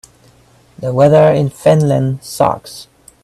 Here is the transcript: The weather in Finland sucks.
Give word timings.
The 0.79 0.95
weather 0.95 1.27
in 1.29 1.51
Finland 1.51 2.23
sucks. 2.23 2.87